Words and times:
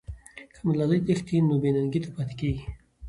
که 0.53 0.59
ملالۍ 0.67 0.99
تښتي، 1.07 1.35
نو 1.47 1.55
بې 1.61 1.69
ننګۍ 1.75 1.99
ته 2.03 2.09
پاتې 2.15 2.33
کېږي. 2.39 2.63